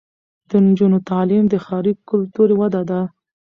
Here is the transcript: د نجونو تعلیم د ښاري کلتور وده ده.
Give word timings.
د 0.49 0.51
نجونو 0.65 0.97
تعلیم 1.09 1.43
د 1.49 1.55
ښاري 1.65 1.93
کلتور 2.09 2.49
وده 2.59 2.81
ده. 2.89 3.01